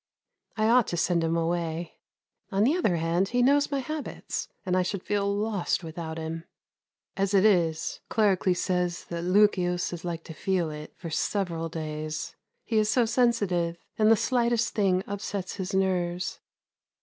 [0.57, 1.99] I ought to send him away;
[2.51, 6.45] on the other hand, he knows my habits, and I should feel lost without him.
[7.15, 12.35] As it is, Claricles says that Lucius is likely to feel it for several days.
[12.65, 16.39] He is so sensitive and the slightest thing upsets his nerves.